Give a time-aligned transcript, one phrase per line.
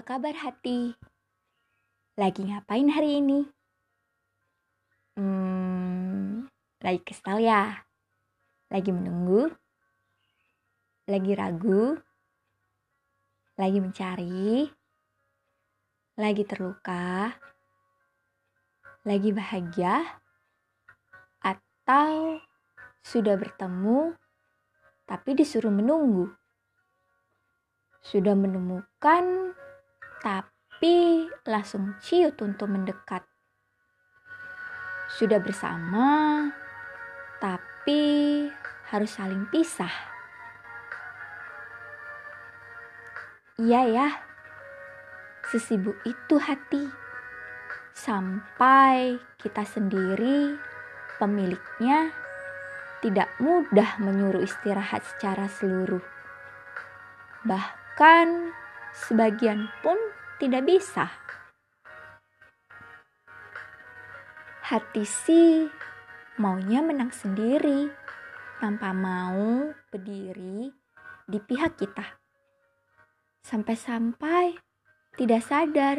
[0.00, 0.96] kabar hati?
[2.16, 3.44] Lagi ngapain hari ini?
[5.20, 6.48] Hmm,
[6.80, 7.84] lagi kesal ya?
[8.72, 9.52] Lagi menunggu?
[11.04, 12.00] Lagi ragu?
[13.60, 14.64] Lagi mencari?
[16.16, 17.36] Lagi terluka?
[19.04, 20.00] Lagi bahagia?
[21.44, 22.40] Atau
[23.04, 24.16] sudah bertemu
[25.04, 26.32] tapi disuruh menunggu?
[28.00, 29.52] Sudah menemukan
[30.22, 33.26] tapi langsung ciut untuk mendekat.
[35.18, 36.48] Sudah bersama,
[37.42, 38.46] tapi
[38.88, 39.92] harus saling pisah.
[43.60, 44.08] Iya ya,
[45.50, 46.88] sesibuk itu hati.
[47.92, 50.56] Sampai kita sendiri,
[51.20, 52.14] pemiliknya,
[53.04, 56.00] tidak mudah menyuruh istirahat secara seluruh.
[57.44, 58.26] Bahkan
[58.92, 59.96] sebagian pun
[60.36, 61.08] tidak bisa.
[64.62, 65.68] Hati si
[66.40, 67.92] maunya menang sendiri
[68.60, 70.70] tanpa mau berdiri
[71.28, 72.22] di pihak kita.
[73.42, 74.56] Sampai-sampai
[75.18, 75.96] tidak sadar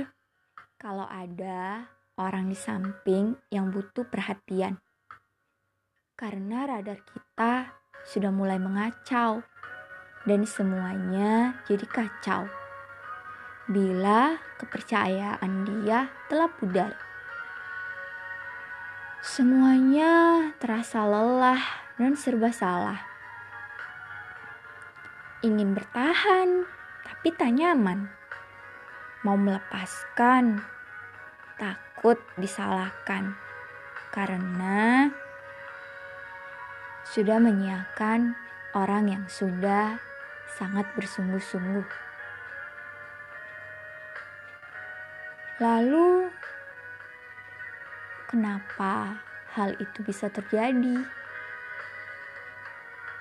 [0.80, 4.80] kalau ada orang di samping yang butuh perhatian.
[6.16, 7.74] Karena radar kita
[8.08, 9.44] sudah mulai mengacau
[10.24, 12.63] dan semuanya jadi kacau
[13.68, 16.92] bila kepercayaan dia telah pudar.
[19.24, 21.64] Semuanya terasa lelah
[21.96, 23.00] dan serba salah.
[25.40, 26.68] Ingin bertahan,
[27.08, 28.12] tapi tak nyaman.
[29.24, 30.60] Mau melepaskan,
[31.56, 33.40] takut disalahkan
[34.12, 35.08] karena
[37.08, 38.36] sudah menyiapkan
[38.76, 40.04] orang yang sudah
[40.60, 42.13] sangat bersungguh-sungguh.
[45.62, 46.34] Lalu,
[48.26, 49.22] kenapa
[49.54, 50.98] hal itu bisa terjadi?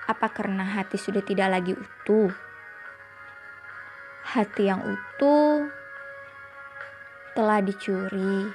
[0.09, 2.33] Apa karena hati sudah tidak lagi utuh?
[4.33, 5.69] Hati yang utuh
[7.37, 8.49] telah dicuri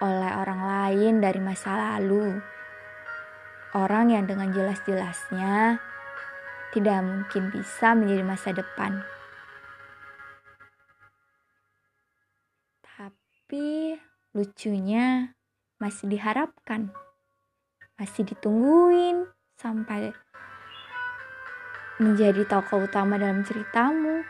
[0.00, 2.40] oleh orang lain dari masa lalu.
[3.76, 5.76] Orang yang dengan jelas-jelasnya
[6.72, 9.13] tidak mungkin bisa menjadi masa depan.
[13.54, 13.94] Tapi
[14.34, 15.30] lucunya
[15.78, 16.90] masih diharapkan.
[17.94, 20.10] Masih ditungguin sampai
[22.02, 24.26] menjadi tokoh utama dalam ceritamu.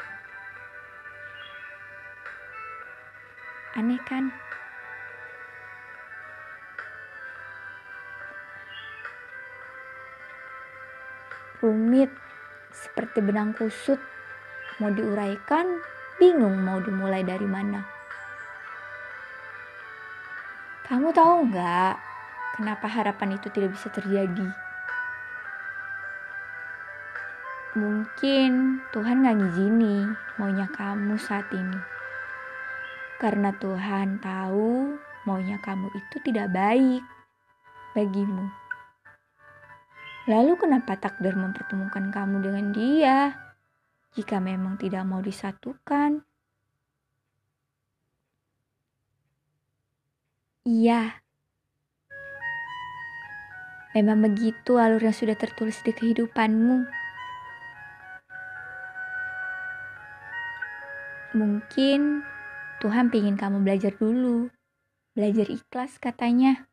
[3.80, 4.28] Aneh kan?
[11.64, 12.12] Rumit
[12.76, 13.96] seperti benang kusut.
[14.84, 15.80] Mau diuraikan,
[16.20, 17.93] bingung mau dimulai dari mana.
[20.84, 21.96] Kamu tahu nggak
[22.60, 24.52] kenapa harapan itu tidak bisa terjadi?
[27.72, 30.04] Mungkin Tuhan nggak ngizini
[30.36, 31.80] maunya kamu saat ini.
[33.16, 37.00] Karena Tuhan tahu maunya kamu itu tidak baik
[37.96, 38.52] bagimu.
[40.28, 43.18] Lalu kenapa takdir mempertemukan kamu dengan dia
[44.12, 46.20] jika memang tidak mau disatukan?
[50.64, 51.20] Iya.
[53.92, 56.88] Memang begitu alur yang sudah tertulis di kehidupanmu.
[61.36, 62.24] Mungkin
[62.80, 64.48] Tuhan ingin kamu belajar dulu.
[65.12, 66.64] Belajar ikhlas katanya.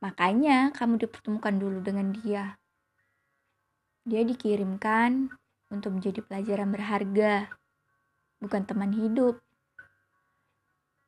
[0.00, 2.56] Makanya kamu dipertemukan dulu dengan dia.
[4.08, 5.36] Dia dikirimkan
[5.68, 7.52] untuk menjadi pelajaran berharga,
[8.40, 9.43] bukan teman hidup.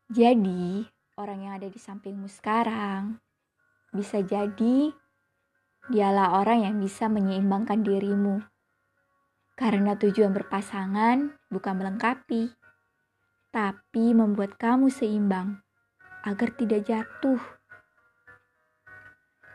[0.06, 0.86] Jadi,
[1.18, 3.18] orang yang ada di sampingmu sekarang
[3.90, 4.94] bisa jadi
[5.90, 8.38] dialah orang yang bisa menyeimbangkan dirimu.
[9.58, 12.54] Karena tujuan berpasangan bukan melengkapi,
[13.50, 15.58] tapi membuat kamu seimbang
[16.22, 17.42] agar tidak jatuh.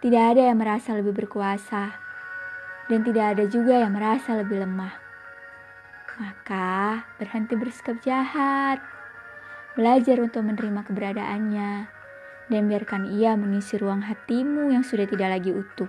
[0.04, 1.96] Tidak ada yang merasa lebih berkuasa,
[2.92, 5.00] dan tidak ada juga yang merasa lebih lemah.
[6.20, 9.01] Maka berhenti bersikap jahat
[9.74, 11.72] belajar untuk menerima keberadaannya,
[12.52, 15.88] dan biarkan ia mengisi ruang hatimu yang sudah tidak lagi utuh.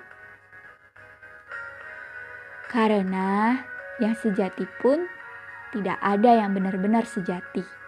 [2.71, 3.59] Karena
[3.99, 5.05] yang sejati pun
[5.75, 7.82] tidak ada yang benar-benar sejati.